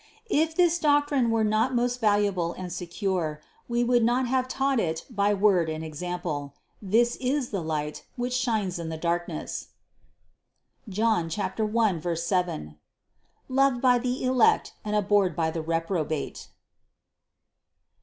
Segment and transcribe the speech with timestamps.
[0.31, 5.05] If this doctrine were not most valuable and secure, We would not have taught it
[5.11, 6.55] by word and example.
[6.81, 9.67] This is the light, which shines in the darkness
[10.89, 12.77] (John 1, 7),
[13.47, 16.47] loved by the elect and abhorred by the reprobate.